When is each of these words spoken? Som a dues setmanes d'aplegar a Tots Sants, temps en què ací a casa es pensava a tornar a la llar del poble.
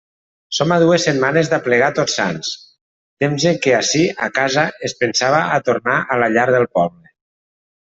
Som 0.59 0.71
a 0.75 0.77
dues 0.83 1.03
setmanes 1.07 1.51
d'aplegar 1.51 1.89
a 1.93 1.95
Tots 1.99 2.17
Sants, 2.21 2.49
temps 3.25 3.47
en 3.53 3.61
què 3.67 3.77
ací 3.83 4.03
a 4.29 4.33
casa 4.41 4.67
es 4.91 5.01
pensava 5.05 5.47
a 5.61 5.65
tornar 5.71 6.03
a 6.17 6.23
la 6.25 6.35
llar 6.37 6.51
del 6.57 6.71
poble. 6.81 7.17